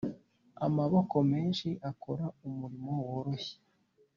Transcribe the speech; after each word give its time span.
amaboko 0.65 1.15
menshi 1.31 1.67
akora 1.89 2.25
umurimo 2.47 2.91
woroshye 3.09 3.55